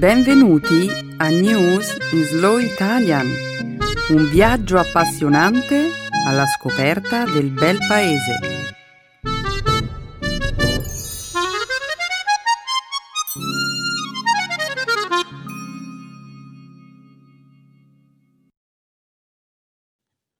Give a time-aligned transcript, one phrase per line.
[0.00, 3.26] Benvenuti a News in Slow Italian,
[4.08, 5.90] un viaggio appassionante
[6.26, 8.38] alla scoperta del bel paese.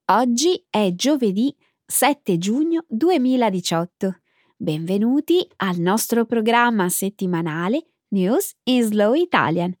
[0.05, 1.55] Oggi è giovedì
[1.85, 4.21] 7 giugno 2018.
[4.57, 9.73] Benvenuti al nostro programma settimanale News in Slow Italian.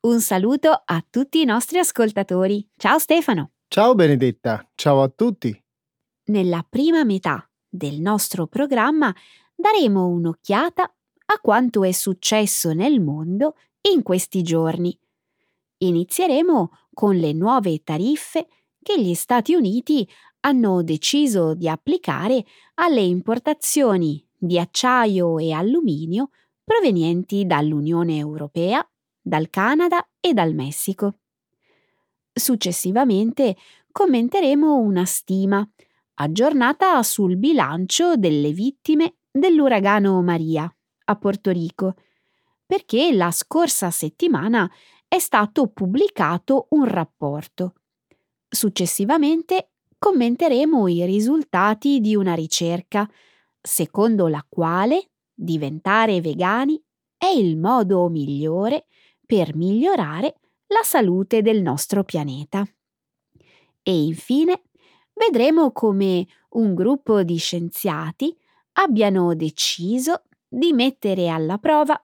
[0.00, 2.68] Un saluto a tutti i nostri ascoltatori.
[2.76, 3.52] Ciao Stefano.
[3.66, 5.58] Ciao Benedetta, ciao a tutti.
[6.24, 9.14] Nella prima metà del nostro programma
[9.54, 13.56] daremo un'occhiata a quanto è successo nel mondo
[13.92, 14.96] in questi giorni.
[15.78, 18.48] Inizieremo con le nuove tariffe
[18.82, 20.06] che gli Stati Uniti
[20.40, 26.30] hanno deciso di applicare alle importazioni di acciaio e alluminio
[26.68, 28.86] provenienti dall'Unione Europea,
[29.18, 31.20] dal Canada e dal Messico.
[32.30, 33.56] Successivamente
[33.90, 35.66] commenteremo una stima
[36.16, 40.70] aggiornata sul bilancio delle vittime dell'uragano Maria
[41.06, 41.94] a Porto Rico,
[42.66, 44.70] perché la scorsa settimana
[45.08, 47.76] è stato pubblicato un rapporto.
[48.46, 53.08] Successivamente commenteremo i risultati di una ricerca,
[53.58, 56.82] secondo la quale diventare vegani
[57.16, 58.86] è il modo migliore
[59.24, 60.34] per migliorare
[60.66, 62.66] la salute del nostro pianeta.
[63.82, 64.62] E infine
[65.14, 68.36] vedremo come un gruppo di scienziati
[68.72, 72.00] abbiano deciso di mettere alla prova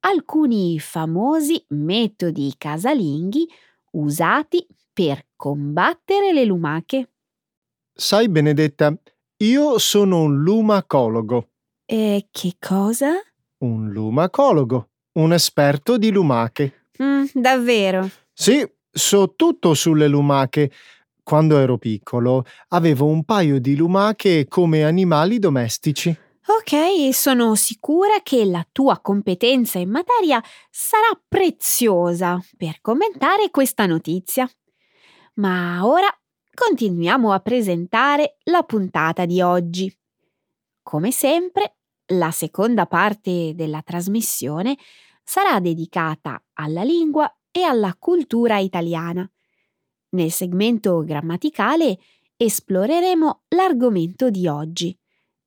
[0.00, 3.48] alcuni famosi metodi casalinghi
[3.92, 7.12] usati per combattere le lumache.
[7.92, 8.94] Sai Benedetta,
[9.38, 11.48] io sono un lumacologo.
[11.96, 13.12] E che cosa?
[13.58, 16.86] Un lumacologo, un esperto di lumache.
[17.00, 18.10] Mm, davvero?
[18.32, 20.72] Sì, so tutto sulle lumache.
[21.22, 26.08] Quando ero piccolo avevo un paio di lumache come animali domestici.
[26.46, 30.42] Ok, sono sicura che la tua competenza in materia
[30.72, 34.50] sarà preziosa per commentare questa notizia.
[35.34, 36.08] Ma ora
[36.52, 39.96] continuiamo a presentare la puntata di oggi.
[40.82, 41.73] Come sempre,
[42.08, 44.76] la seconda parte della trasmissione
[45.22, 49.28] sarà dedicata alla lingua e alla cultura italiana.
[50.10, 51.98] Nel segmento grammaticale
[52.36, 54.96] esploreremo l'argomento di oggi,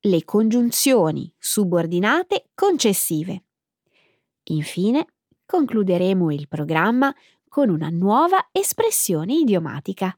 [0.00, 3.44] le congiunzioni subordinate concessive.
[4.44, 5.06] Infine,
[5.44, 7.14] concluderemo il programma
[7.48, 10.16] con una nuova espressione idiomatica,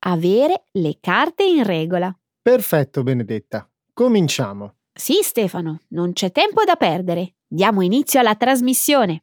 [0.00, 2.16] avere le carte in regola.
[2.40, 3.68] Perfetto, Benedetta.
[3.92, 4.77] Cominciamo.
[5.00, 7.36] Sì, Stefano, non c'è tempo da perdere.
[7.46, 9.22] Diamo inizio alla trasmissione.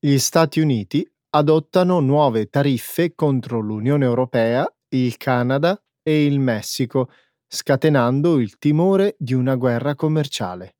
[0.00, 7.10] Gli Stati Uniti adottano nuove tariffe contro l'Unione Europea, il Canada e il Messico,
[7.48, 10.76] scatenando il timore di una guerra commerciale.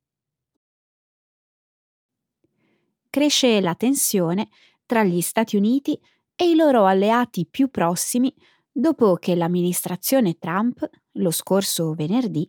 [3.08, 4.48] Cresce la tensione
[4.84, 5.98] tra gli Stati Uniti
[6.36, 8.32] e i loro alleati più prossimi
[8.70, 12.48] dopo che l'amministrazione Trump, lo scorso venerdì,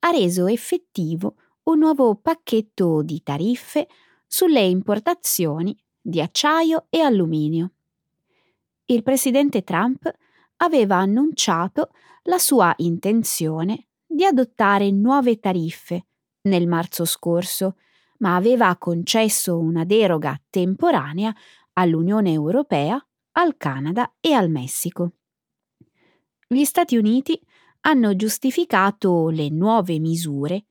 [0.00, 1.34] ha reso effettivo
[1.64, 3.88] un nuovo pacchetto di tariffe
[4.26, 7.72] sulle importazioni di acciaio e alluminio.
[8.86, 10.08] Il presidente Trump
[10.58, 11.90] aveva annunciato
[12.24, 16.06] la sua intenzione di adottare nuove tariffe
[16.42, 17.76] nel marzo scorso,
[18.18, 21.34] ma aveva concesso una deroga temporanea
[21.74, 25.12] all'Unione Europea, al Canada e al Messico.
[26.48, 27.38] Gli Stati Uniti
[27.80, 30.66] hanno giustificato le nuove misure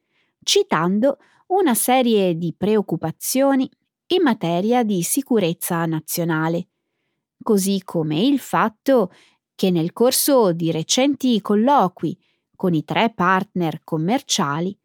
[0.45, 1.18] citando
[1.48, 3.69] una serie di preoccupazioni
[4.07, 6.68] in materia di sicurezza nazionale,
[7.42, 9.12] così come il fatto
[9.56, 12.18] che nel corso di recenti colloqui
[12.56, 14.78] con i tre partner commerciali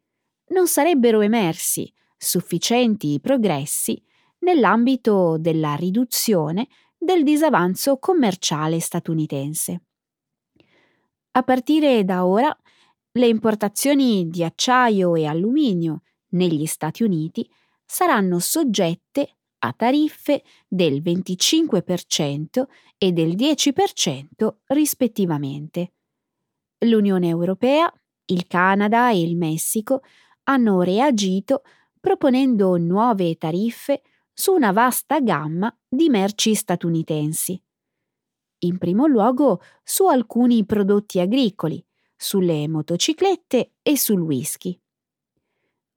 [0.47, 4.01] non sarebbero emersi sufficienti progressi
[4.39, 9.81] nell'ambito della riduzione del disavanzo commerciale statunitense.
[11.31, 12.55] A partire da ora,
[13.13, 17.49] le importazioni di acciaio e alluminio negli Stati Uniti
[17.85, 22.65] saranno soggette a tariffe del 25%
[22.97, 25.93] e del 10% rispettivamente.
[26.79, 27.91] L'Unione Europea,
[28.25, 30.01] il Canada e il Messico
[30.43, 31.61] hanno reagito
[31.99, 34.01] proponendo nuove tariffe
[34.33, 37.61] su una vasta gamma di merci statunitensi.
[38.63, 41.83] In primo luogo su alcuni prodotti agricoli,
[42.15, 44.79] sulle motociclette e sul whisky.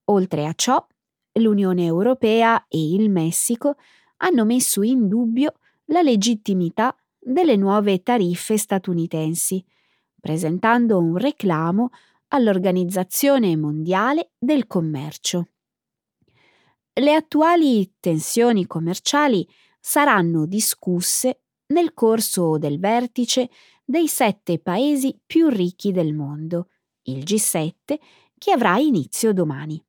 [0.06, 0.86] Oltre a ciò,
[1.34, 3.76] l'Unione Europea e il Messico
[4.18, 5.54] hanno messo in dubbio
[5.86, 9.64] la legittimità delle nuove tariffe statunitensi,
[10.20, 11.90] presentando un reclamo
[12.28, 15.48] all'Organizzazione Mondiale del Commercio.
[16.92, 19.46] Le attuali tensioni commerciali
[19.80, 23.50] saranno discusse nel corso del vertice
[23.84, 26.68] dei sette paesi più ricchi del mondo,
[27.02, 27.98] il G7,
[28.38, 29.82] che avrà inizio domani.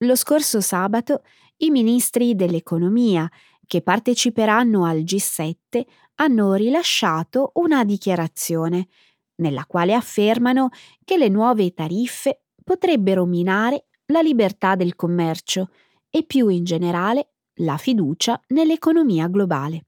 [0.00, 1.22] Lo scorso sabato
[1.58, 3.30] i ministri dell'economia
[3.66, 5.82] che parteciperanno al G7
[6.16, 8.88] hanno rilasciato una dichiarazione
[9.36, 10.68] nella quale affermano
[11.04, 15.70] che le nuove tariffe potrebbero minare la libertà del commercio
[16.10, 19.86] e più in generale la fiducia nell'economia globale.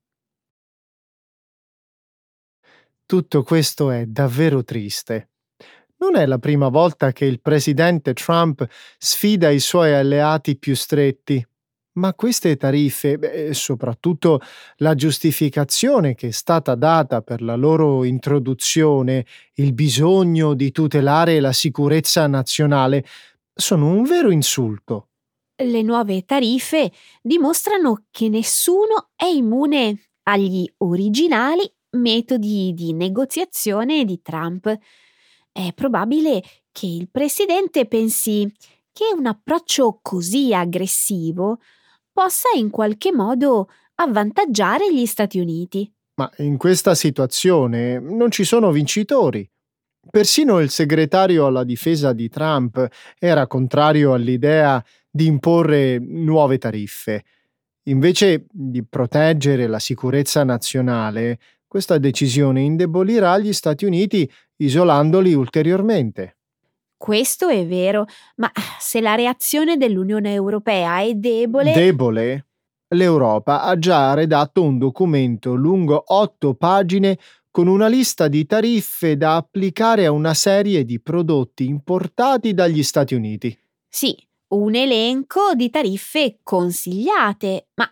[3.05, 5.31] Tutto questo è davvero triste.
[6.01, 8.65] Non è la prima volta che il presidente Trump
[8.99, 11.45] sfida i suoi alleati più stretti,
[11.95, 14.41] ma queste tariffe e soprattutto
[14.77, 21.53] la giustificazione che è stata data per la loro introduzione, il bisogno di tutelare la
[21.53, 23.05] sicurezza nazionale,
[23.53, 25.09] sono un vero insulto.
[25.61, 34.79] Le nuove tariffe dimostrano che nessuno è immune agli originali metodi di negoziazione di Trump
[35.59, 36.41] è probabile
[36.71, 38.51] che il presidente pensi
[38.93, 41.59] che un approccio così aggressivo
[42.13, 45.93] possa in qualche modo avvantaggiare gli Stati Uniti.
[46.15, 49.49] Ma in questa situazione non ci sono vincitori.
[50.09, 52.87] Persino il segretario alla difesa di Trump
[53.19, 57.25] era contrario all'idea di imporre nuove tariffe.
[57.89, 66.37] Invece di proteggere la sicurezza nazionale, questa decisione indebolirà gli Stati Uniti isolandoli ulteriormente.
[66.97, 68.07] Questo è vero,
[68.37, 71.73] ma se la reazione dell'Unione Europea è debole...
[71.73, 72.47] Debole?
[72.89, 77.19] L'Europa ha già redatto un documento lungo otto pagine
[77.51, 83.15] con una lista di tariffe da applicare a una serie di prodotti importati dagli Stati
[83.15, 83.57] Uniti.
[83.89, 84.17] Sì,
[84.55, 87.89] un elenco di tariffe consigliate, ma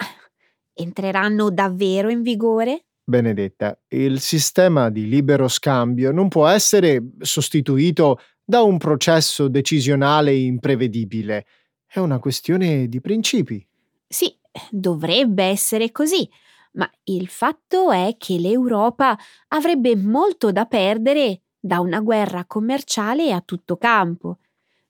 [0.72, 2.85] entreranno davvero in vigore?
[3.08, 11.46] Benedetta, il sistema di libero scambio non può essere sostituito da un processo decisionale imprevedibile.
[11.86, 13.64] È una questione di principi.
[14.08, 14.36] Sì,
[14.70, 16.28] dovrebbe essere così,
[16.72, 19.16] ma il fatto è che l'Europa
[19.48, 24.38] avrebbe molto da perdere da una guerra commerciale a tutto campo.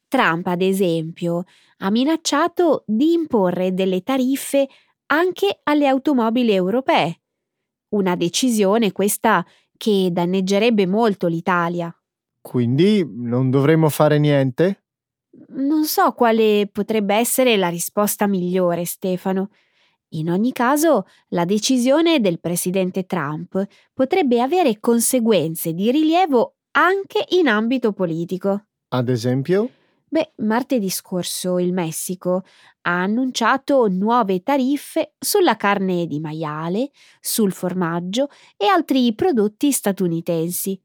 [0.09, 1.45] Trump, ad esempio,
[1.81, 4.67] ha minacciato di imporre delle tariffe
[5.09, 7.21] anche alle automobili europee
[7.91, 9.45] una decisione questa
[9.77, 11.95] che danneggerebbe molto l'Italia.
[12.41, 14.85] Quindi non dovremmo fare niente?
[15.49, 19.51] Non so quale potrebbe essere la risposta migliore, Stefano.
[20.11, 27.49] In ogni caso, la decisione del presidente Trump potrebbe avere conseguenze di rilievo anche in
[27.49, 28.67] ambito politico.
[28.89, 29.69] Ad esempio?
[30.09, 32.45] Beh, martedì scorso il Messico
[32.83, 40.81] ha annunciato nuove tariffe sulla carne di maiale, sul formaggio e altri prodotti statunitensi.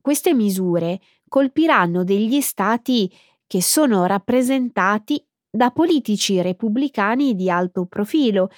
[0.00, 3.10] Queste misure colpiranno degli stati
[3.46, 8.50] che sono rappresentati da politici repubblicani di alto profilo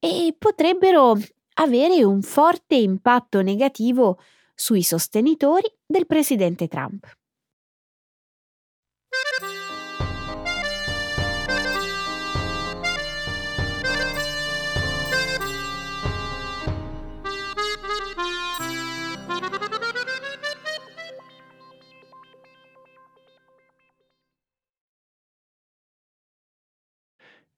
[0.00, 1.16] e potrebbero
[1.54, 4.18] avere un forte impatto negativo
[4.54, 7.06] sui sostenitori del presidente Trump.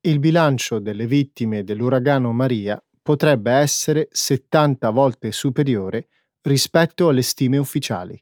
[0.03, 6.09] Il bilancio delle vittime dell'uragano Maria potrebbe essere 70 volte superiore
[6.41, 8.19] rispetto alle stime ufficiali.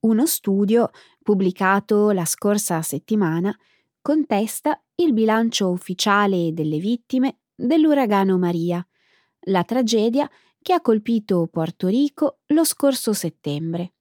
[0.00, 0.88] Uno studio
[1.22, 3.54] pubblicato la scorsa settimana
[4.00, 8.82] contesta il bilancio ufficiale delle vittime dell'uragano Maria,
[9.40, 10.26] la tragedia
[10.58, 13.92] che ha colpito Porto Rico lo scorso settembre.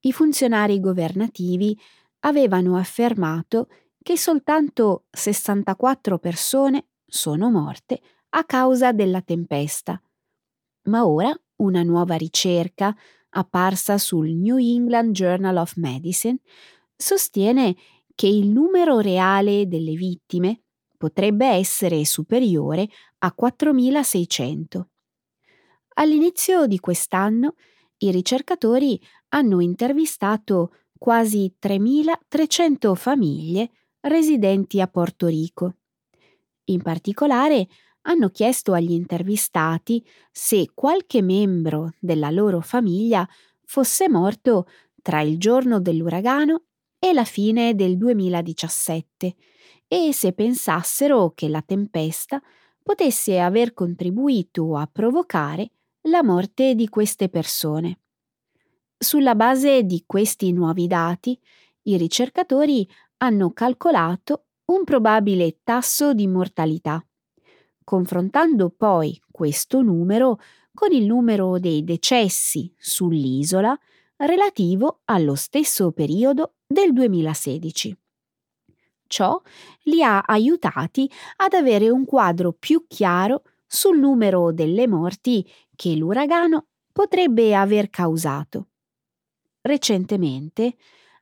[0.00, 1.74] I funzionari governativi
[2.20, 3.68] avevano affermato
[4.02, 10.00] che soltanto 64 persone sono morte a causa della tempesta.
[10.84, 12.96] Ma ora una nuova ricerca,
[13.30, 16.38] apparsa sul New England Journal of Medicine,
[16.96, 17.76] sostiene
[18.14, 20.62] che il numero reale delle vittime
[20.96, 22.88] potrebbe essere superiore
[23.18, 24.82] a 4.600.
[25.94, 27.54] All'inizio di quest'anno
[27.98, 33.70] i ricercatori hanno intervistato quasi 3.300 famiglie
[34.02, 35.76] residenti a Porto Rico.
[36.64, 37.68] In particolare
[38.02, 43.28] hanno chiesto agli intervistati se qualche membro della loro famiglia
[43.64, 44.66] fosse morto
[45.02, 46.64] tra il giorno dell'uragano
[46.98, 49.34] e la fine del 2017
[49.88, 52.40] e se pensassero che la tempesta
[52.82, 55.70] potesse aver contribuito a provocare
[56.02, 57.98] la morte di queste persone.
[58.96, 61.38] Sulla base di questi nuovi dati,
[61.82, 62.88] i ricercatori
[63.22, 67.04] hanno calcolato un probabile tasso di mortalità,
[67.84, 70.38] confrontando poi questo numero
[70.72, 73.78] con il numero dei decessi sull'isola
[74.16, 77.96] relativo allo stesso periodo del 2016.
[79.06, 79.40] Ciò
[79.84, 86.68] li ha aiutati ad avere un quadro più chiaro sul numero delle morti che l'uragano
[86.92, 88.68] potrebbe aver causato.
[89.62, 90.76] Recentemente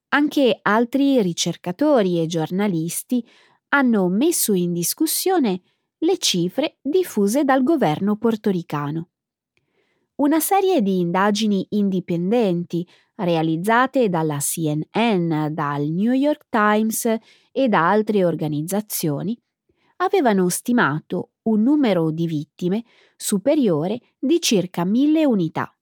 [0.09, 3.27] anche altri ricercatori e giornalisti
[3.69, 5.63] hanno messo in discussione
[5.99, 9.11] le cifre diffuse dal governo portoricano.
[10.17, 17.17] Una serie di indagini indipendenti realizzate dalla CNN, dal New York Times
[17.53, 19.39] e da altre organizzazioni
[19.97, 22.85] avevano stimato un numero di vittime
[23.17, 25.73] superiore di circa mille unità.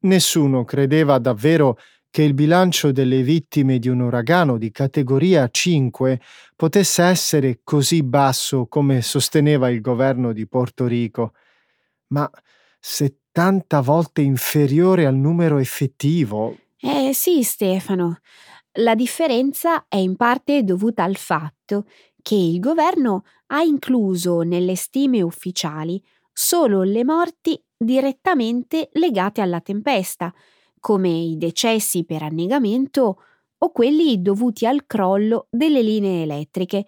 [0.00, 1.76] Nessuno credeva davvero
[2.10, 6.20] che il bilancio delle vittime di un uragano di categoria 5
[6.56, 11.32] potesse essere così basso come sosteneva il governo di Porto Rico,
[12.08, 12.30] ma
[12.80, 16.56] 70 volte inferiore al numero effettivo.
[16.80, 18.20] Eh sì, Stefano.
[18.80, 21.86] La differenza è in parte dovuta al fatto
[22.22, 26.02] che il governo ha incluso nelle stime ufficiali
[26.40, 30.32] solo le morti direttamente legate alla tempesta,
[30.78, 33.22] come i decessi per annegamento
[33.58, 36.86] o quelli dovuti al crollo delle linee elettriche.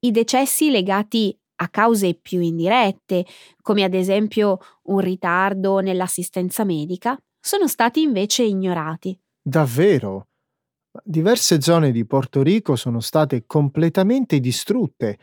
[0.00, 3.24] I decessi legati a cause più indirette,
[3.62, 9.18] come ad esempio un ritardo nell'assistenza medica, sono stati invece ignorati.
[9.40, 10.26] Davvero?
[11.02, 15.18] Diverse zone di Porto Rico sono state completamente distrutte.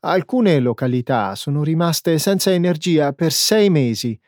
[0.00, 4.18] Alcune località sono rimaste senza energia per sei mesi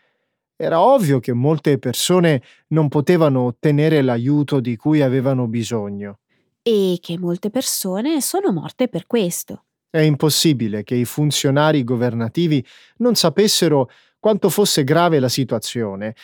[0.62, 6.18] era ovvio che molte persone non potevano ottenere l'aiuto di cui avevano bisogno.
[6.60, 9.64] E che molte persone sono morte per questo.
[9.88, 12.62] È impossibile che i funzionari governativi
[12.98, 16.14] non sapessero quanto fosse grave la situazione.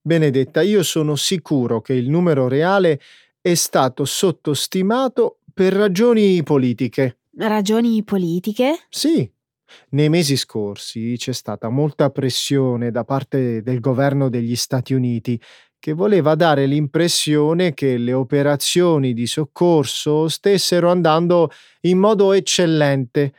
[0.00, 2.98] Benedetta, io sono sicuro che il numero reale
[3.38, 7.17] è stato sottostimato per ragioni politiche.
[7.40, 8.86] Ragioni politiche?
[8.88, 9.30] Sì,
[9.90, 15.40] nei mesi scorsi c'è stata molta pressione da parte del governo degli Stati Uniti
[15.78, 21.50] che voleva dare l'impressione che le operazioni di soccorso stessero andando
[21.82, 23.32] in modo eccellente.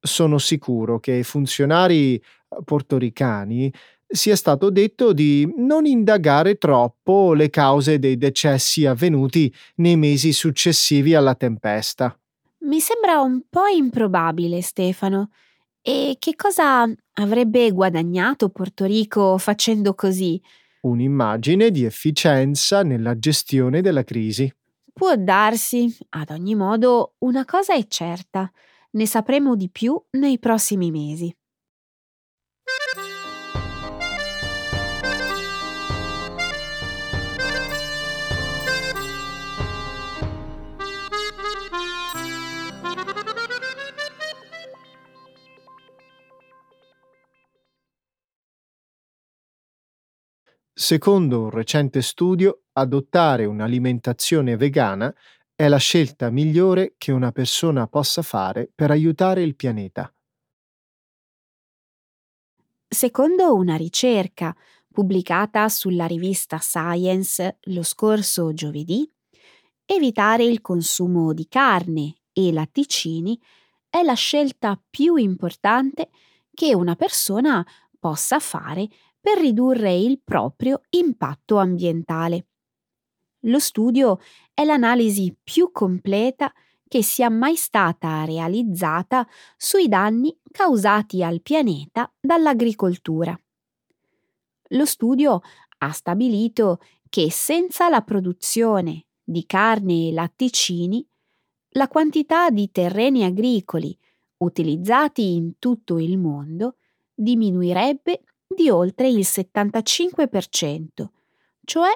[0.00, 2.22] Sono sicuro che ai funzionari
[2.64, 3.70] portoricani
[4.06, 11.14] sia stato detto di non indagare troppo le cause dei decessi avvenuti nei mesi successivi
[11.14, 12.16] alla tempesta.
[12.64, 15.30] Mi sembra un po' improbabile, Stefano.
[15.82, 20.40] E che cosa avrebbe guadagnato Porto Rico facendo così?
[20.80, 24.50] Un'immagine di efficienza nella gestione della crisi.
[24.94, 28.50] Può darsi, ad ogni modo, una cosa è certa,
[28.92, 31.34] ne sapremo di più nei prossimi mesi.
[50.76, 55.14] Secondo un recente studio, adottare un'alimentazione vegana
[55.54, 60.12] è la scelta migliore che una persona possa fare per aiutare il pianeta.
[62.88, 64.52] Secondo una ricerca
[64.92, 69.08] pubblicata sulla rivista Science lo scorso giovedì,
[69.86, 73.40] evitare il consumo di carne e latticini
[73.88, 76.10] è la scelta più importante
[76.52, 77.64] che una persona
[77.96, 78.88] possa fare
[79.24, 82.48] per ridurre il proprio impatto ambientale.
[83.46, 84.18] Lo studio
[84.52, 86.52] è l'analisi più completa
[86.86, 89.26] che sia mai stata realizzata
[89.56, 93.34] sui danni causati al pianeta dall'agricoltura.
[94.68, 95.40] Lo studio
[95.78, 101.02] ha stabilito che senza la produzione di carne e latticini,
[101.76, 103.98] la quantità di terreni agricoli
[104.36, 106.76] utilizzati in tutto il mondo
[107.14, 108.20] diminuirebbe
[108.54, 110.86] di oltre il 75%,
[111.64, 111.90] cioè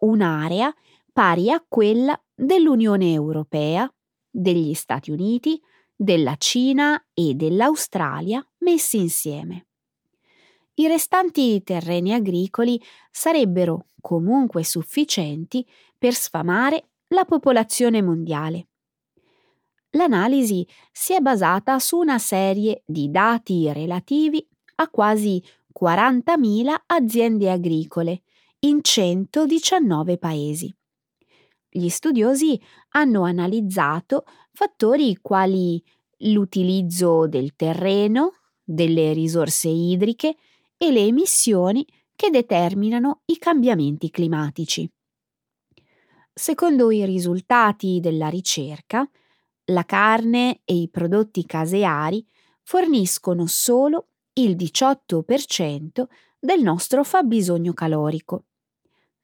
[0.00, 0.74] un'area
[1.12, 3.92] pari a quella dell'Unione Europea,
[4.30, 5.60] degli Stati Uniti,
[5.94, 9.66] della Cina e dell'Australia messi insieme.
[10.74, 15.66] I restanti terreni agricoli sarebbero comunque sufficienti
[15.98, 18.68] per sfamare la popolazione mondiale.
[19.90, 24.44] L'analisi si è basata su una serie di dati relativi
[24.76, 25.42] a quasi
[25.78, 28.22] 40.000 aziende agricole
[28.60, 30.74] in 119 paesi.
[31.68, 32.60] Gli studiosi
[32.90, 35.82] hanno analizzato fattori quali
[36.18, 40.36] l'utilizzo del terreno, delle risorse idriche
[40.76, 44.88] e le emissioni che determinano i cambiamenti climatici.
[46.32, 49.08] Secondo i risultati della ricerca,
[49.66, 52.24] la carne e i prodotti caseari
[52.62, 56.04] forniscono solo il 18%
[56.38, 58.46] del nostro fabbisogno calorico.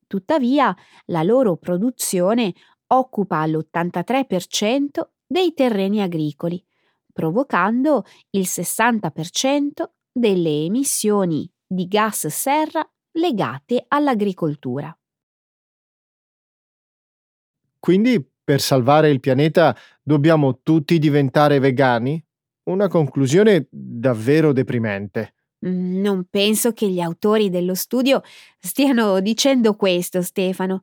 [0.06, 0.74] Tuttavia,
[1.06, 2.54] la loro produzione
[2.88, 6.64] occupa l'83% dei terreni agricoli,
[7.12, 14.96] provocando il 60% delle emissioni di gas serra legate all'agricoltura.
[17.78, 22.22] Quindi, per salvare il pianeta, dobbiamo tutti diventare vegani?
[22.68, 25.34] Una conclusione davvero deprimente.
[25.66, 28.22] Mm, non penso che gli autori dello studio
[28.58, 30.82] stiano dicendo questo, Stefano.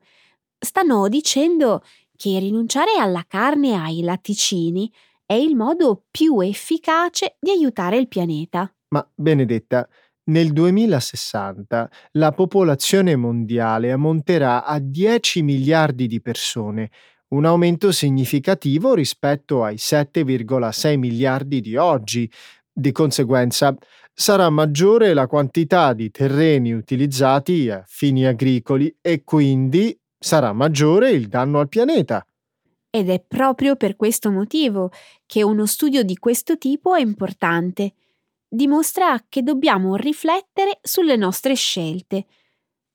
[0.58, 1.84] Stanno dicendo
[2.16, 4.92] che rinunciare alla carne e ai latticini
[5.26, 8.74] è il modo più efficace di aiutare il pianeta.
[8.90, 9.88] Ma Benedetta,
[10.26, 16.90] nel 2060 la popolazione mondiale ammonterà a 10 miliardi di persone,
[17.36, 22.32] un aumento significativo rispetto ai 7,6 miliardi di oggi.
[22.72, 23.76] Di conseguenza
[24.14, 31.28] sarà maggiore la quantità di terreni utilizzati a fini agricoli e quindi sarà maggiore il
[31.28, 32.26] danno al pianeta.
[32.90, 34.90] Ed è proprio per questo motivo
[35.26, 37.96] che uno studio di questo tipo è importante.
[38.48, 42.26] Dimostra che dobbiamo riflettere sulle nostre scelte.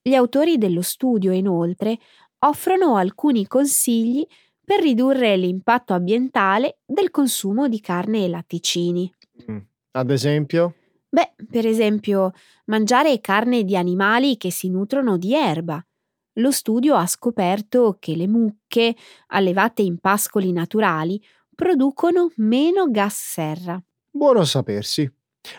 [0.00, 1.98] Gli autori dello studio, inoltre,
[2.40, 4.26] offrono alcuni consigli
[4.64, 9.12] per ridurre l'impatto ambientale del consumo di carne e latticini.
[9.50, 9.58] Mm.
[9.92, 10.74] Ad esempio?
[11.08, 12.32] Beh, per esempio,
[12.66, 15.84] mangiare carne di animali che si nutrono di erba,
[16.34, 18.94] lo studio ha scoperto che le mucche,
[19.28, 21.20] allevate in pascoli naturali,
[21.54, 23.82] producono meno gas serra.
[24.08, 25.10] Buono sapersi.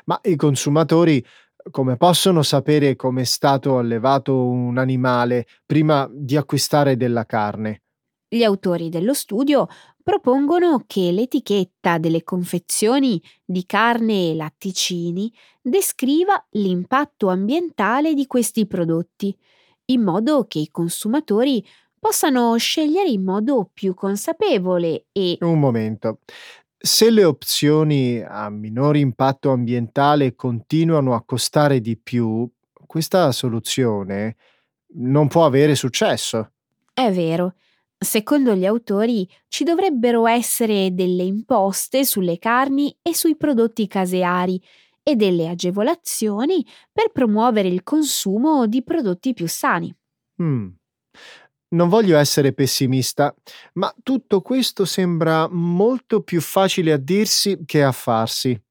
[0.05, 1.23] Ma i consumatori
[1.69, 7.84] come possono sapere come è stato allevato un animale prima di acquistare della carne?
[8.28, 9.67] Gli autori dello studio
[10.02, 19.38] propongono che l'etichetta delle confezioni di carne e latticini descriva l'impatto ambientale di questi prodotti
[19.86, 21.63] in modo che i consumatori
[22.00, 25.38] possano scegliere in modo più consapevole e...
[25.41, 26.19] Un momento.
[26.83, 32.49] Se le opzioni a minore impatto ambientale continuano a costare di più,
[32.87, 34.35] questa soluzione
[34.95, 36.53] non può avere successo.
[36.91, 37.53] È vero.
[37.95, 44.59] Secondo gli autori ci dovrebbero essere delle imposte sulle carni e sui prodotti caseari
[45.03, 49.95] e delle agevolazioni per promuovere il consumo di prodotti più sani.
[50.41, 50.69] Mm.
[51.73, 53.34] Non voglio essere pessimista,
[53.73, 58.62] ma tutto questo sembra molto più facile a dirsi che a farsi.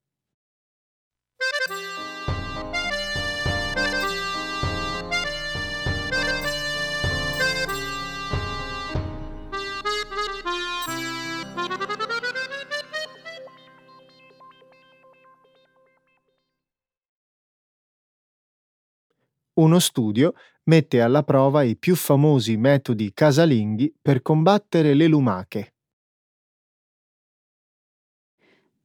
[19.60, 20.32] Uno studio
[20.70, 25.74] mette alla prova i più famosi metodi casalinghi per combattere le lumache.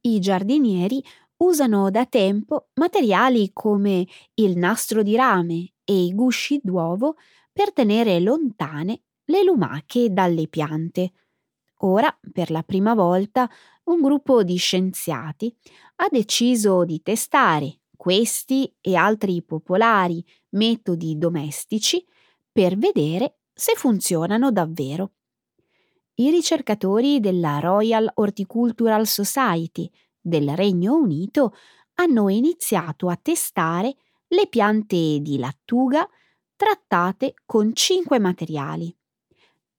[0.02, 1.02] I giardinieri
[1.38, 7.16] usano da tempo materiali come il nastro di rame e i gusci d'uovo
[7.50, 11.12] per tenere lontane le lumache dalle piante.
[11.80, 13.48] Ora, per la prima volta,
[13.84, 15.56] un gruppo di scienziati
[15.96, 20.24] ha deciso di testare questi e altri popolari
[20.56, 22.04] metodi domestici
[22.50, 25.12] per vedere se funzionano davvero.
[26.14, 29.90] I ricercatori della Royal Horticultural Society
[30.20, 31.54] del Regno Unito
[31.94, 33.94] hanno iniziato a testare
[34.28, 36.08] le piante di lattuga,
[36.56, 38.94] trattate con cinque materiali.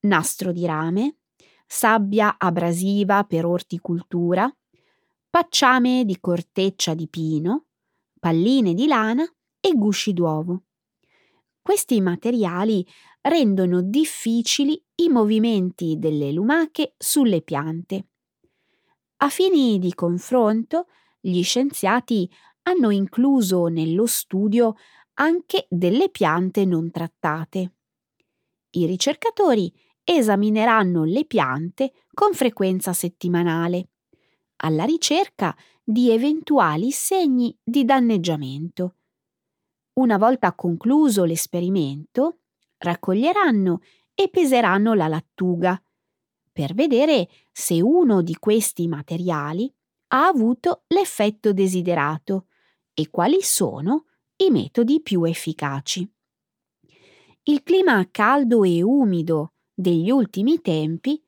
[0.02, 1.18] Nastro di rame,
[1.66, 4.50] sabbia abrasiva per orticultura,
[5.30, 7.66] pacciame di corteccia di pino,
[8.20, 9.26] palline di lana
[9.60, 10.66] e gusci d'uovo.
[11.67, 12.88] Questi materiali
[13.19, 18.08] rendono difficili i movimenti delle lumache sulle piante.
[19.17, 20.86] A fini di confronto,
[21.19, 24.75] gli scienziati hanno incluso nello studio
[25.15, 27.73] anche delle piante non trattate.
[28.69, 29.69] I ricercatori
[30.06, 33.89] esamineranno le piante con frequenza settimanale,
[34.63, 35.53] alla ricerca
[35.84, 38.93] di eventuali segni di danneggiamento.
[39.97, 42.41] Una volta concluso l'esperimento,
[42.77, 43.79] raccoglieranno
[44.13, 45.81] e peseranno la lattuga
[46.51, 49.71] per vedere se uno di questi materiali
[50.10, 52.45] ha avuto l'effetto desiderato
[52.93, 54.05] e quali sono
[54.38, 56.07] i metodi più efficaci.
[57.43, 61.19] Il clima caldo e umido degli ultimi tempi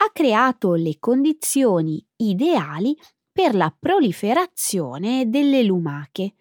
[0.00, 2.96] ha creato le condizioni ideali
[3.30, 6.34] per la proliferazione delle lumache.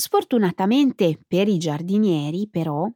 [0.00, 2.90] Sfortunatamente per i giardinieri, però,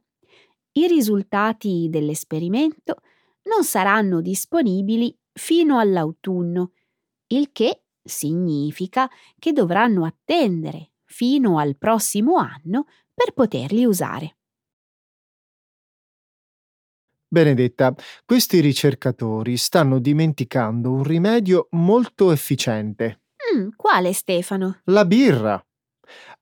[0.71, 2.95] i risultati dell'esperimento
[3.43, 6.71] non saranno disponibili fino all'autunno,
[7.27, 14.37] il che significa che dovranno attendere fino al prossimo anno per poterli usare.
[17.27, 17.93] Benedetta,
[18.25, 23.21] questi ricercatori stanno dimenticando un rimedio molto efficiente.
[23.55, 24.81] Mm, quale, Stefano?
[24.85, 25.64] La birra.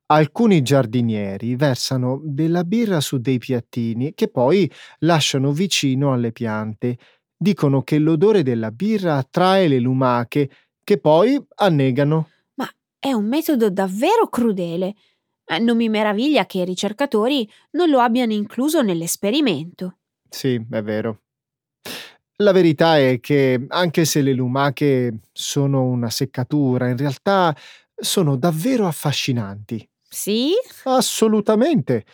[0.06, 6.98] Alcuni giardinieri versano della birra su dei piattini che poi lasciano vicino alle piante.
[7.36, 10.50] Dicono che l'odore della birra attrae le lumache,
[10.84, 12.30] che poi annegano.
[12.56, 14.94] Ma è un metodo davvero crudele.
[15.46, 19.98] Eh, non mi meraviglia che i ricercatori non lo abbiano incluso nell'esperimento.
[20.30, 21.22] Sì, è vero.
[22.38, 27.56] La verità è che anche se le lumache sono una seccatura, in realtà
[27.96, 29.88] sono davvero affascinanti.
[30.14, 30.52] Sì?
[30.84, 32.06] Assolutamente.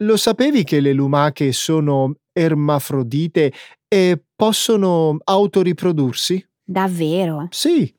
[0.00, 3.50] Lo sapevi che le lumache sono ermafrodite
[3.88, 6.46] e possono autoriprodursi?
[6.62, 7.48] Davvero?
[7.50, 7.92] Sì.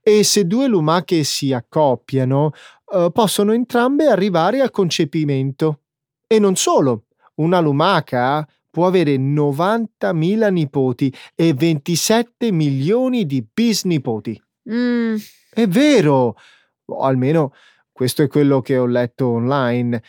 [0.00, 2.52] E se due lumache si accoppiano,
[2.90, 5.80] eh, possono entrambe arrivare al concepimento.
[6.26, 7.04] E non solo.
[7.34, 14.42] Una lumaca può avere 90.000 nipoti e 27 milioni di bisnipoti.
[14.70, 15.16] Mm.
[15.50, 16.34] È vero,
[16.86, 17.52] o almeno
[17.96, 20.02] questo è quello che ho letto online,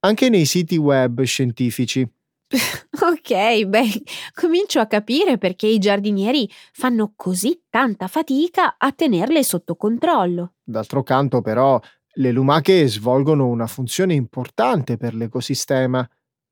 [0.00, 2.02] anche nei siti web scientifici.
[2.52, 4.02] ok, beh,
[4.34, 10.56] comincio a capire perché i giardinieri fanno così tanta fatica a tenerle sotto controllo.
[10.62, 11.80] D'altro canto, però,
[12.16, 16.06] le lumache svolgono una funzione importante per l'ecosistema.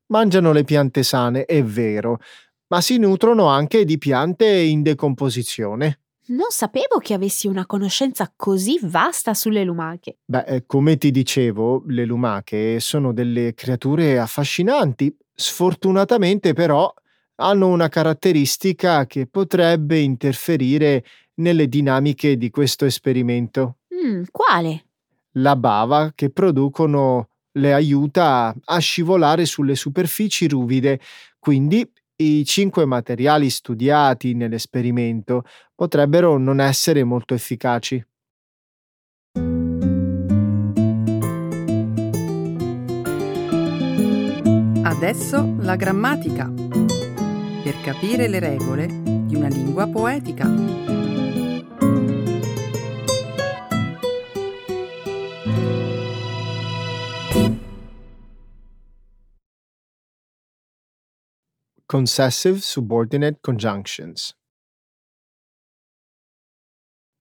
[0.07, 2.17] Mangiano le piante sane, è vero,
[2.69, 5.99] ma si nutrono anche di piante in decomposizione.
[6.31, 10.19] Non sapevo che avessi una conoscenza così vasta sulle lumache.
[10.23, 15.13] Beh, eh, come ti dicevo, le lumache sono delle creature affascinanti.
[15.33, 16.91] Sfortunatamente, però,
[17.35, 21.03] hanno una caratteristica che potrebbe interferire
[21.35, 23.79] nelle dinamiche di questo esperimento.
[23.93, 24.85] Mm, quale?
[25.33, 31.01] La bava che producono le aiuta a scivolare sulle superfici ruvide,
[31.39, 31.85] quindi
[32.21, 35.43] i cinque materiali studiati nell'esperimento
[35.75, 38.03] potrebbero non essere molto efficaci.
[44.83, 46.51] Adesso la grammatica.
[47.63, 50.90] Per capire le regole di una lingua poetica.
[61.91, 64.33] Concessive Subordinate Conjunctions.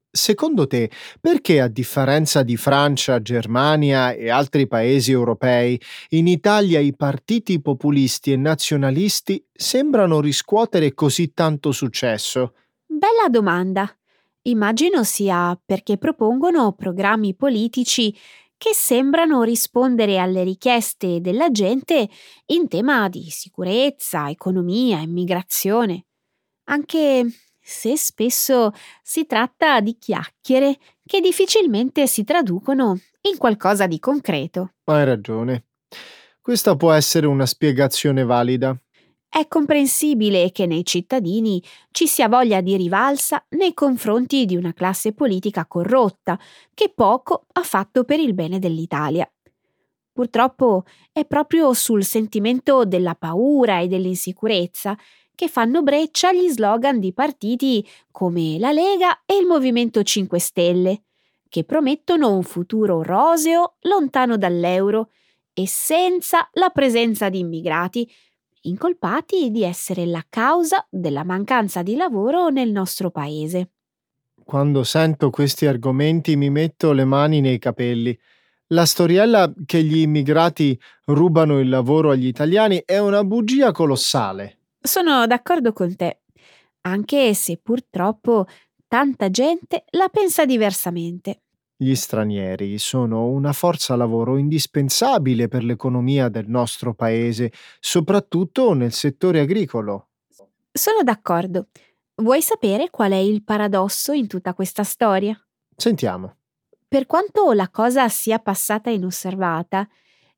[0.09, 0.89] Secondo te,
[1.21, 5.81] perché a differenza di Francia, Germania e altri paesi europei,
[6.11, 12.55] in Italia i partiti populisti e nazionalisti sembrano riscuotere così tanto successo?
[12.87, 13.93] Bella domanda.
[14.43, 18.17] Immagino sia perché propongono programmi politici
[18.61, 22.11] che sembrano rispondere alle richieste della gente
[22.49, 26.05] in tema di sicurezza, economia, immigrazione,
[26.65, 27.25] anche
[27.59, 34.75] se spesso si tratta di chiacchiere che difficilmente si traducono in qualcosa di concreto.
[34.85, 35.69] Hai ragione.
[36.43, 38.79] Questa può essere una spiegazione valida.
[39.33, 41.63] È comprensibile che nei cittadini
[41.93, 46.37] ci sia voglia di rivalsa nei confronti di una classe politica corrotta
[46.75, 49.31] che poco ha fatto per il bene dell'Italia.
[50.13, 54.99] Purtroppo è proprio sul sentimento della paura e dell'insicurezza
[55.37, 61.03] che fanno breccia gli slogan di partiti come la Lega e il Movimento 5 Stelle,
[61.49, 65.11] che promettono un futuro roseo lontano dall'euro
[65.53, 68.11] e senza la presenza di immigrati,
[68.63, 73.71] incolpati di essere la causa della mancanza di lavoro nel nostro paese.
[74.45, 78.19] Quando sento questi argomenti mi metto le mani nei capelli.
[78.73, 84.59] La storiella che gli immigrati rubano il lavoro agli italiani è una bugia colossale.
[84.81, 86.21] Sono d'accordo con te,
[86.83, 88.47] anche se purtroppo
[88.89, 91.43] tanta gente la pensa diversamente.
[91.83, 99.41] Gli stranieri sono una forza lavoro indispensabile per l'economia del nostro paese, soprattutto nel settore
[99.41, 100.09] agricolo.
[100.71, 101.69] Sono d'accordo.
[102.17, 105.35] Vuoi sapere qual è il paradosso in tutta questa storia?
[105.75, 106.37] Sentiamo.
[106.87, 109.89] Per quanto la cosa sia passata inosservata,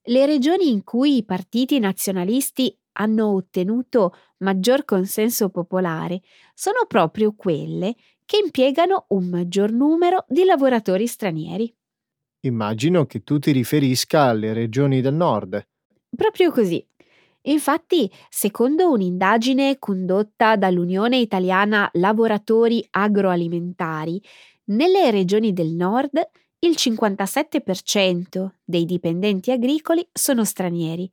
[0.05, 6.21] le regioni in cui i partiti nazionalisti hanno ottenuto maggior consenso popolare
[6.55, 7.95] sono proprio quelle
[8.33, 11.71] che impiegano un maggior numero di lavoratori stranieri.
[12.47, 15.63] Immagino che tu ti riferisca alle regioni del nord.
[16.09, 16.83] Proprio così.
[17.43, 24.19] Infatti, secondo un'indagine condotta dall'Unione Italiana Lavoratori Agroalimentari,
[24.69, 26.19] nelle regioni del nord
[26.61, 31.11] il 57% dei dipendenti agricoli sono stranieri,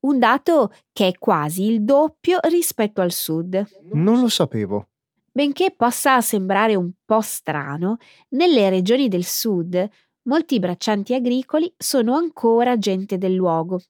[0.00, 3.64] un dato che è quasi il doppio rispetto al sud.
[3.92, 4.88] Non lo sapevo.
[5.36, 7.98] Benché possa sembrare un po' strano,
[8.30, 9.86] nelle regioni del sud
[10.22, 13.82] molti braccianti agricoli sono ancora gente del luogo.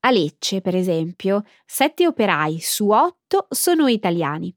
[0.00, 4.54] A Lecce, per esempio, sette operai su otto sono italiani,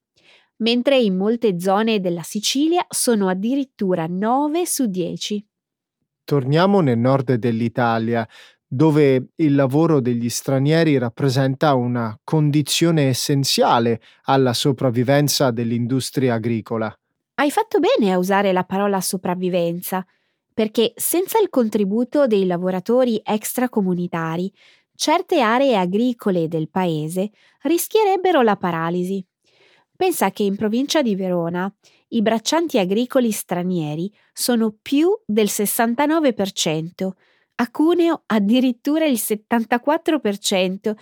[0.58, 5.48] mentre in molte zone della Sicilia sono addirittura 9 su 10.
[6.26, 8.28] Torniamo nel nord dell'Italia,
[8.68, 16.94] dove il lavoro degli stranieri rappresenta una condizione essenziale alla sopravvivenza dell'industria agricola.
[17.36, 20.06] Hai fatto bene a usare la parola sopravvivenza,
[20.54, 24.52] perché senza il contributo dei lavoratori extracomunitari,
[24.96, 27.32] certe aree agricole del paese
[27.64, 29.24] rischierebbero la paralisi.
[29.96, 31.74] Pensa che in provincia di Verona
[32.10, 37.10] i braccianti agricoli stranieri sono più del 69%,
[37.56, 40.96] a Cuneo addirittura il 74%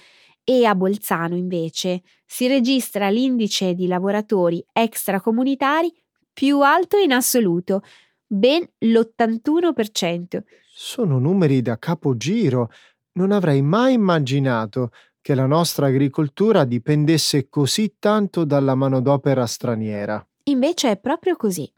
[0.44, 5.92] e a Bolzano invece si registra l'indice di lavoratori extracomunitari
[6.34, 7.82] più alto in assoluto,
[8.26, 10.42] ben l'81%.
[10.74, 12.72] Sono numeri da capogiro.
[13.13, 14.89] Non avrei mai immaginato
[15.22, 20.26] che la nostra agricoltura dipendesse così tanto dalla manodopera straniera.
[20.46, 21.72] Invece è proprio così.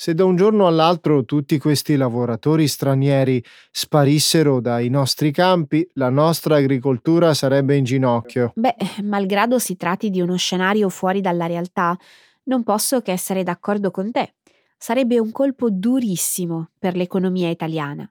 [0.00, 6.54] Se da un giorno all'altro tutti questi lavoratori stranieri sparissero dai nostri campi, la nostra
[6.54, 8.52] agricoltura sarebbe in ginocchio.
[8.54, 11.98] Beh, malgrado si tratti di uno scenario fuori dalla realtà,
[12.44, 14.34] non posso che essere d'accordo con te.
[14.76, 18.08] Sarebbe un colpo durissimo per l'economia italiana.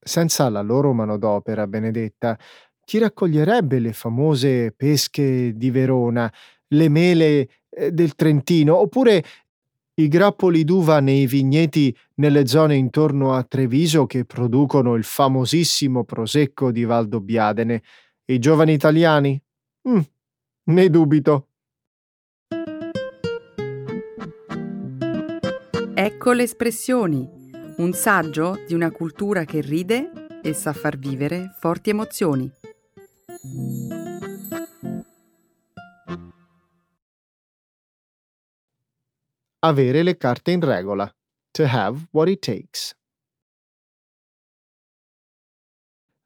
[0.00, 2.36] Senza la loro manodopera, Benedetta,
[2.84, 6.28] chi raccoglierebbe le famose pesche di Verona,
[6.70, 9.22] le mele eh, del Trentino, oppure
[9.96, 16.72] i grappoli d'uva nei vigneti nelle zone intorno a Treviso che producono il famosissimo prosecco
[16.72, 17.82] di Valdobbiadene.
[18.26, 19.40] I giovani italiani?
[19.88, 20.00] Mm,
[20.64, 21.48] ne dubito.
[25.94, 27.28] Ecco le espressioni,
[27.76, 30.10] un saggio di una cultura che ride
[30.42, 32.50] e sa far vivere forti emozioni.
[39.66, 41.10] Avere le carte in regola.
[41.52, 42.94] To have what it takes.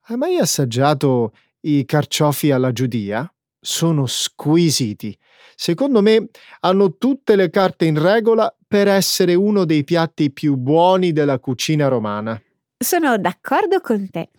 [0.07, 3.33] Hai mai assaggiato i carciofi alla giudia?
[3.61, 5.17] Sono squisiti.
[5.55, 11.13] Secondo me hanno tutte le carte in regola per essere uno dei piatti più buoni
[11.13, 12.43] della cucina romana.
[12.77, 14.31] Sono d'accordo con te.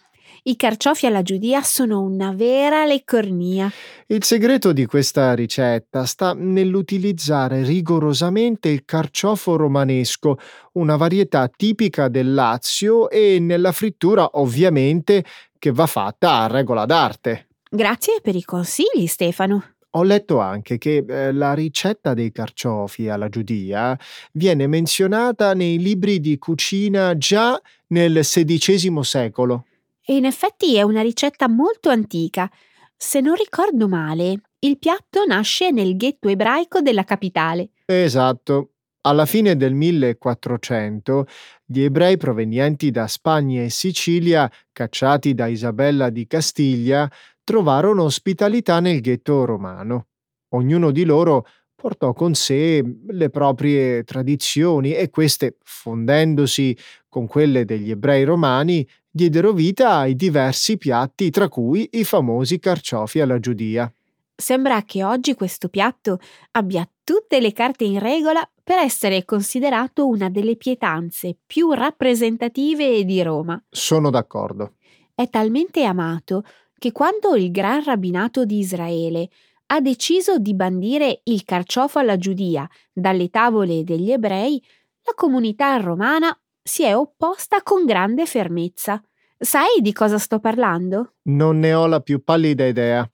[0.44, 3.72] I carciofi alla giudia sono una vera leccornia.
[4.08, 10.38] Il segreto di questa ricetta sta nell'utilizzare rigorosamente il carciofo romanesco,
[10.74, 15.26] una varietà tipica del Lazio, e nella frittura ovviamente
[15.58, 17.48] che va fatta a regola d'arte.
[17.70, 19.74] Grazie per i consigli, Stefano.
[19.94, 23.98] Ho letto anche che eh, la ricetta dei carciofi alla giudia
[24.34, 29.66] viene menzionata nei libri di cucina già nel XVI secolo.
[30.10, 32.50] E in effetti è una ricetta molto antica.
[32.98, 37.74] Se non ricordo male, il piatto nasce nel ghetto ebraico della capitale.
[37.86, 38.72] Esatto.
[39.02, 41.28] Alla fine del 1400
[41.64, 47.08] gli ebrei provenienti da Spagna e Sicilia, cacciati da Isabella di Castiglia,
[47.44, 50.08] trovarono ospitalità nel ghetto romano.
[50.56, 51.46] Ognuno di loro
[51.80, 59.54] portò con sé le proprie tradizioni e queste, fondendosi con quelle degli ebrei romani, diedero
[59.54, 63.92] vita ai diversi piatti, tra cui i famosi carciofi alla giudia.
[64.36, 66.20] Sembra che oggi questo piatto
[66.52, 73.22] abbia tutte le carte in regola per essere considerato una delle pietanze più rappresentative di
[73.24, 73.62] Roma.
[73.70, 74.74] Sono d'accordo.
[75.16, 76.44] È talmente amato
[76.78, 79.30] che quando il Gran Rabbinato di Israele
[79.72, 84.62] ha deciso di bandire il carciofo alla giudia dalle tavole degli ebrei,
[85.04, 89.02] la comunità romana si è opposta con grande fermezza.
[89.38, 91.16] Sai di cosa sto parlando?
[91.24, 93.10] Non ne ho la più pallida idea.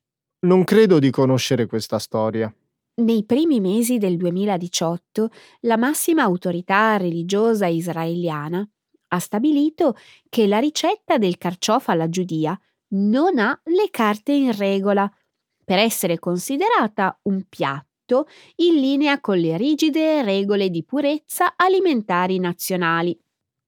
[0.45, 2.53] Non credo di conoscere questa storia.
[3.01, 5.29] Nei primi mesi del 2018
[5.61, 8.67] la massima autorità religiosa israeliana
[9.09, 9.95] ha stabilito
[10.29, 12.57] che la ricetta del carciofo alla giudia
[12.95, 15.11] non ha le carte in regola
[15.65, 23.19] per essere considerata un piatto in linea con le rigide regole di purezza alimentari nazionali.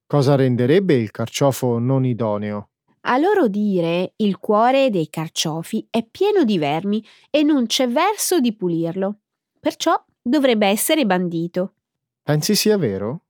[0.06, 2.70] Cosa renderebbe il carciofo non idoneo?
[3.02, 8.40] A loro dire, il cuore dei carciofi è pieno di vermi e non c'è verso
[8.40, 9.20] di pulirlo.
[9.60, 11.74] Perciò dovrebbe essere bandito.
[12.22, 13.24] Pensi sia vero?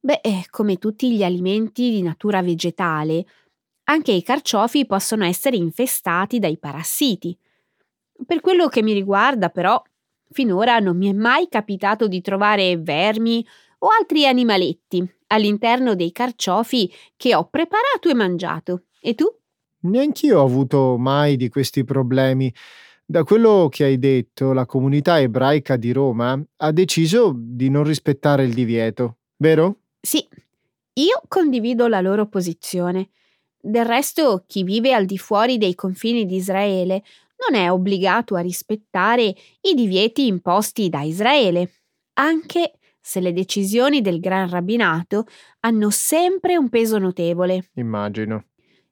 [0.00, 3.26] Beh, eh, come tutti gli alimenti di natura vegetale,
[3.84, 7.36] anche i carciofi possono essere infestati dai parassiti.
[8.26, 9.80] Per quello che mi riguarda, però,
[10.30, 13.46] finora non mi è mai capitato di trovare vermi
[13.78, 18.84] o altri animaletti all'interno dei carciofi che ho preparato e mangiato.
[19.00, 19.26] E tu?
[19.80, 22.52] Neanch'io ho avuto mai di questi problemi.
[23.04, 28.44] Da quello che hai detto, la comunità ebraica di Roma ha deciso di non rispettare
[28.44, 29.76] il divieto, vero?
[30.00, 30.26] Sì,
[30.94, 33.10] io condivido la loro posizione.
[33.60, 37.02] Del resto, chi vive al di fuori dei confini di Israele
[37.48, 41.72] non è obbligato a rispettare i divieti imposti da Israele,
[42.14, 45.26] anche se le decisioni del Gran Rabbinato
[45.60, 47.70] hanno sempre un peso notevole.
[47.74, 48.44] Immagino.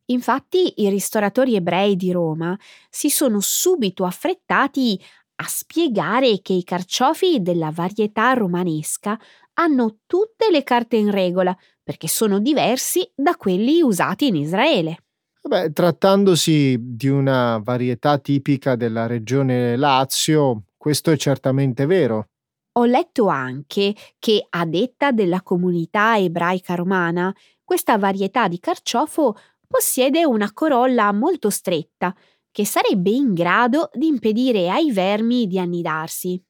[0.06, 2.56] Infatti i ristoratori ebrei di Roma
[2.88, 4.98] si sono subito affrettati
[5.36, 9.18] a spiegare che i carciofi della varietà romanesca
[9.54, 15.05] hanno tutte le carte in regola perché sono diversi da quelli usati in Israele.
[15.46, 22.30] Beh, trattandosi di una varietà tipica della regione Lazio, questo è certamente vero.
[22.78, 27.32] Ho letto anche che, a detta della comunità ebraica romana,
[27.62, 29.36] questa varietà di carciofo
[29.68, 32.12] possiede una corolla molto stretta,
[32.50, 36.42] che sarebbe in grado di impedire ai vermi di annidarsi.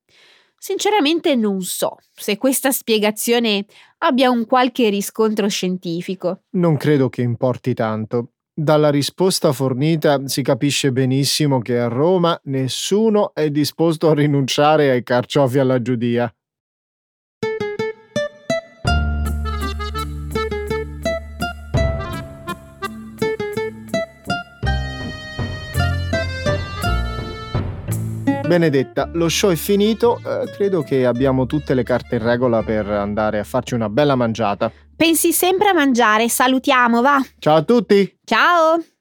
[0.57, 3.67] Sinceramente non so se questa spiegazione
[3.99, 6.45] abbia un qualche riscontro scientifico.
[6.53, 8.31] Non credo che importi tanto.
[8.59, 15.03] Dalla risposta fornita si capisce benissimo che a Roma nessuno è disposto a rinunciare ai
[15.03, 16.35] carciofi alla giudia.
[28.47, 32.87] Benedetta, lo show è finito, eh, credo che abbiamo tutte le carte in regola per
[32.89, 34.71] andare a farci una bella mangiata.
[34.95, 37.21] Pensi sempre a mangiare, salutiamo, va.
[37.39, 38.19] Ciao a tutti!
[38.25, 38.96] Ciao!